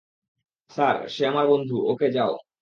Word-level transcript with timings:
Sir, 0.71 0.97
সে 1.09 1.23
আমার 1.27 1.45
বন্ধু- 1.47 1.75
ওকে 1.91 2.07
যাও। 2.11 2.33